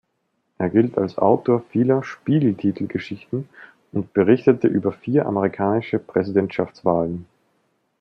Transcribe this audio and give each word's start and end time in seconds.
Er 0.57 0.71
gilt 0.71 0.97
als 0.97 1.19
Autor 1.19 1.61
vieler 1.69 2.01
Spiegel-Titelgeschichten 2.03 3.47
und 3.91 4.13
berichtete 4.13 4.67
über 4.67 4.91
vier 4.93 5.27
amerikanische 5.27 5.99
Präsidentschaftswahlen. 5.99 7.27